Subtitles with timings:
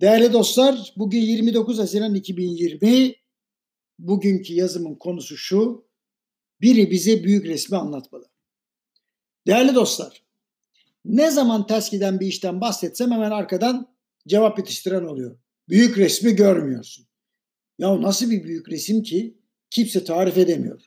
[0.00, 3.14] Değerli dostlar, bugün 29 Haziran 2020.
[3.98, 5.88] Bugünkü yazımın konusu şu.
[6.60, 8.28] Biri bize büyük resmi anlatmalı.
[9.46, 10.22] Değerli dostlar,
[11.04, 13.94] ne zaman ters giden bir işten bahsetsem hemen arkadan
[14.28, 15.38] cevap yetiştiren oluyor.
[15.68, 17.06] Büyük resmi görmüyorsun.
[17.78, 19.38] Ya nasıl bir büyük resim ki
[19.70, 20.84] kimse tarif edemiyor.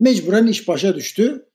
[0.00, 1.48] Mecburen iş başa düştü.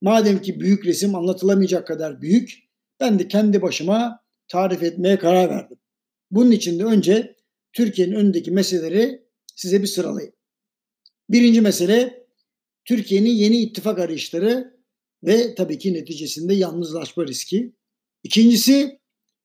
[0.00, 2.58] Madem ki büyük resim anlatılamayacak kadar büyük,
[3.00, 5.78] ben de kendi başıma tarif etmeye karar verdim.
[6.32, 7.36] Bunun için de önce
[7.72, 9.22] Türkiye'nin önündeki meseleleri
[9.56, 10.34] size bir sıralayayım.
[11.30, 12.26] Birinci mesele
[12.84, 14.80] Türkiye'nin yeni ittifak arayışları
[15.24, 17.76] ve tabii ki neticesinde yalnızlaşma riski.
[18.22, 19.00] İkincisi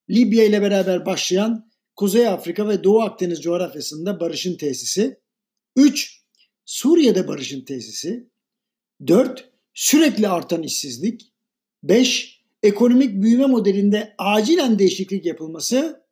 [0.10, 5.20] Libya ile beraber başlayan Kuzey Afrika ve Doğu Akdeniz coğrafyasında barışın tesisi.
[5.76, 6.22] Üç,
[6.66, 8.30] Suriye'de barışın tesisi.
[9.08, 11.34] Dört, sürekli artan işsizlik.
[11.84, 16.07] Beş, ekonomik büyüme modelinde acilen değişiklik yapılması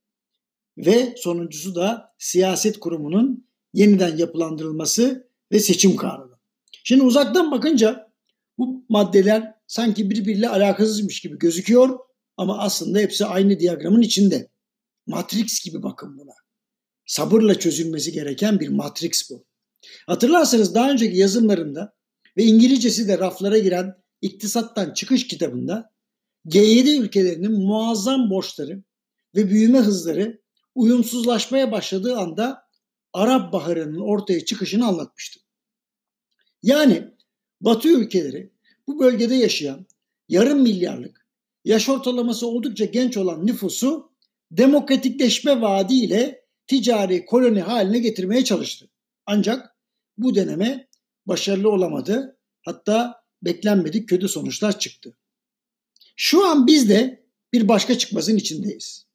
[0.78, 6.40] ve sonuncusu da siyaset kurumunun yeniden yapılandırılması ve seçim kanunu.
[6.84, 8.12] Şimdi uzaktan bakınca
[8.58, 12.00] bu maddeler sanki birbiriyle alakasızmış gibi gözüküyor
[12.38, 14.50] ama aslında hepsi aynı diyagramın içinde.
[15.08, 16.34] Matrix gibi bakın buna.
[17.06, 19.46] Sabırla çözülmesi gereken bir matrix bu.
[20.08, 21.96] Hatırlarsanız daha önceki yazımlarımda
[22.38, 25.92] ve İngilizcesi de raflara giren İktisattan Çıkış kitabında
[26.48, 28.84] G7 ülkelerinin muazzam borçları
[29.36, 30.42] ve büyüme hızları
[30.76, 32.70] uyumsuzlaşmaya başladığı anda
[33.14, 35.44] Arap Baharı'nın ortaya çıkışını anlatmıştım.
[36.64, 37.04] Yani
[37.62, 38.52] Batı ülkeleri
[38.88, 39.86] bu bölgede yaşayan
[40.30, 41.28] yarım milyarlık
[41.66, 44.12] yaş ortalaması oldukça genç olan nüfusu
[44.52, 48.90] demokratikleşme vaadiyle ticari koloni haline getirmeye çalıştı.
[49.26, 49.76] Ancak
[50.18, 50.88] bu deneme
[51.26, 52.38] başarılı olamadı.
[52.62, 55.18] Hatta beklenmedik kötü sonuçlar çıktı.
[56.16, 59.06] Şu an biz de bir başka çıkmazın içindeyiz.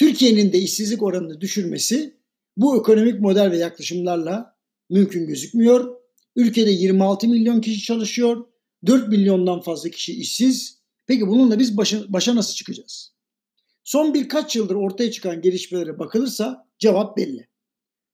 [0.00, 2.16] Türkiye'nin de işsizlik oranını düşürmesi
[2.56, 4.56] bu ekonomik model ve yaklaşımlarla
[4.90, 5.96] mümkün gözükmüyor.
[6.36, 8.46] Ülkede 26 milyon kişi çalışıyor.
[8.86, 10.78] 4 milyondan fazla kişi işsiz.
[11.06, 13.12] Peki bununla biz başa, başa nasıl çıkacağız?
[13.84, 17.48] Son birkaç yıldır ortaya çıkan gelişmelere bakılırsa cevap belli.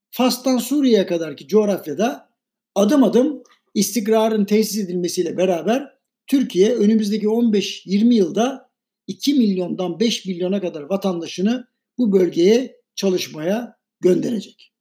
[0.09, 2.29] Fas'tan Suriye'ye kadarki coğrafyada
[2.75, 5.93] adım adım istikrarın tesis edilmesiyle beraber
[6.27, 8.69] Türkiye önümüzdeki 15-20 yılda
[9.07, 14.73] 2 milyondan 5 milyona kadar vatandaşını bu bölgeye çalışmaya gönderecek.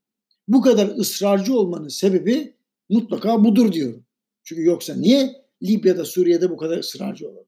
[0.49, 2.56] Bu kadar ısrarcı olmanın sebebi
[2.88, 4.04] mutlaka budur diyorum.
[4.44, 7.47] Çünkü yoksa niye Libya'da, Suriye'de bu kadar ısrarcı olalım?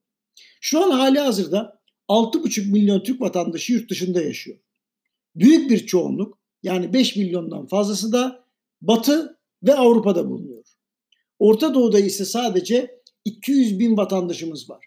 [0.61, 4.57] Şu an hali hazırda 6,5 milyon Türk vatandaşı yurt dışında yaşıyor.
[5.35, 8.45] Büyük bir çoğunluk yani 5 milyondan fazlası da
[8.81, 10.63] Batı ve Avrupa'da bulunuyor.
[11.39, 14.85] Orta Doğu'da ise sadece 200 bin vatandaşımız var.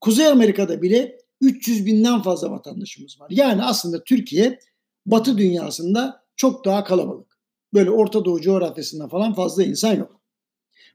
[0.00, 3.26] Kuzey Amerika'da bile 300 binden fazla vatandaşımız var.
[3.30, 4.58] Yani aslında Türkiye
[5.06, 7.38] Batı dünyasında çok daha kalabalık.
[7.74, 10.20] Böyle Orta Doğu coğrafyasında falan fazla insan yok.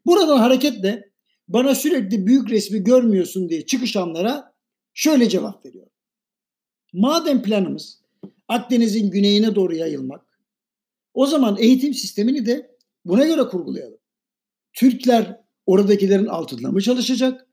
[0.06, 1.10] Buradan hareketle
[1.48, 4.54] bana sürekli büyük resmi görmüyorsun diye çıkışanlara
[4.94, 5.88] şöyle cevap veriyor.
[6.94, 8.02] Madem planımız
[8.48, 10.26] Akdeniz'in güneyine doğru yayılmak,
[11.14, 13.98] o zaman eğitim sistemini de buna göre kurgulayalım.
[14.74, 17.48] Türkler oradakilerin altında mı çalışacak?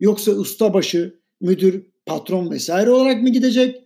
[0.00, 3.82] Yoksa ustabaşı, müdür, patron vesaire olarak mı gidecek?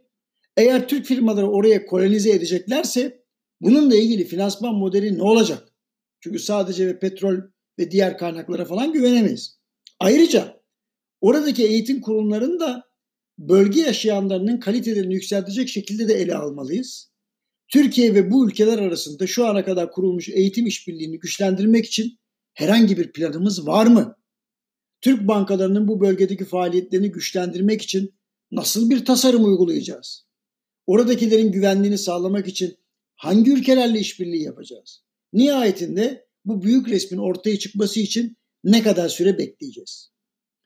[0.57, 3.25] Eğer Türk firmaları oraya kolonize edeceklerse
[3.61, 5.73] bununla ilgili finansman modeli ne olacak?
[6.21, 7.37] Çünkü sadece ve petrol
[7.79, 9.61] ve diğer kaynaklara falan güvenemeyiz.
[10.01, 10.61] Ayrıca
[11.21, 12.85] oradaki eğitim kurumlarını da
[13.39, 17.11] bölge yaşayanlarının kalitelerini yükseltecek şekilde de ele almalıyız.
[17.69, 22.19] Türkiye ve bu ülkeler arasında şu ana kadar kurulmuş eğitim işbirliğini güçlendirmek için
[22.55, 24.17] herhangi bir planımız var mı?
[25.01, 28.15] Türk bankalarının bu bölgedeki faaliyetlerini güçlendirmek için
[28.51, 30.27] nasıl bir tasarım uygulayacağız?
[30.87, 32.77] Oradakilerin güvenliğini sağlamak için
[33.15, 35.05] hangi ülkelerle işbirliği yapacağız?
[35.33, 40.11] Nihayetinde bu büyük resmin ortaya çıkması için ne kadar süre bekleyeceğiz?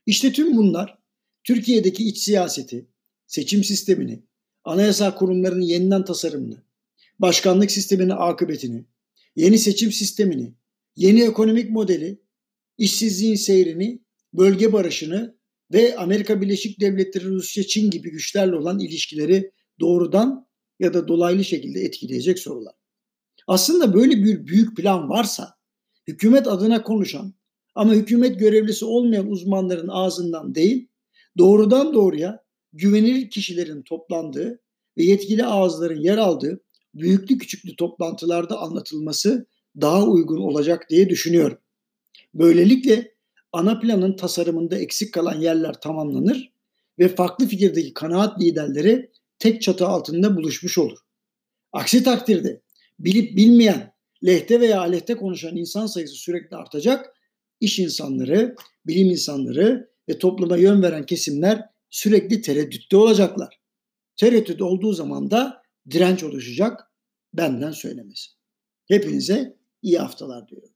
[0.07, 0.99] İşte tüm bunlar
[1.45, 2.89] Türkiye'deki iç siyaseti,
[3.27, 4.23] seçim sistemini,
[4.65, 6.63] anayasal kurumların yeniden tasarımını,
[7.19, 8.85] başkanlık sisteminin akıbetini,
[9.37, 10.55] yeni seçim sistemini,
[10.97, 12.23] yeni ekonomik modeli,
[12.79, 14.04] işsizliğin seyrini,
[14.35, 15.37] bölge barışını
[15.73, 19.51] ve Amerika Birleşik Devletleri, Rusya, Çin gibi güçlerle olan ilişkileri
[19.81, 20.47] doğrudan
[20.81, 22.75] ya da dolaylı şekilde etkileyecek sorular.
[23.47, 25.55] Aslında böyle bir büyük plan varsa
[26.09, 27.35] hükümet adına konuşan
[27.75, 30.89] ama hükümet görevlisi olmayan uzmanların ağzından değil,
[31.39, 34.61] doğrudan doğruya güvenilir kişilerin toplandığı
[34.99, 36.61] ve yetkili ağızların yer aldığı
[36.95, 39.47] büyüklü küçüklü toplantılarda anlatılması
[39.81, 41.59] daha uygun olacak diye düşünüyorum.
[42.35, 43.14] Böylelikle
[43.55, 46.53] ana planın tasarımında eksik kalan yerler tamamlanır
[46.99, 50.99] ve farklı fikirdeki kanaat liderleri tek çatı altında buluşmuş olur.
[51.73, 52.61] Aksi takdirde
[52.99, 57.15] bilip bilmeyen, lehte veya aleyhte konuşan insan sayısı sürekli artacak.
[57.61, 58.57] İş insanları,
[58.87, 63.61] bilim insanları ve topluma yön veren kesimler sürekli tereddütte olacaklar.
[64.17, 66.81] Tereddüt olduğu zaman da direnç oluşacak.
[67.35, 68.31] Benden söylemesi.
[68.89, 70.74] Hepinize iyi haftalar diliyorum.